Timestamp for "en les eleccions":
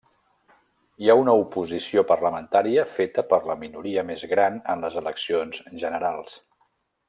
4.75-5.61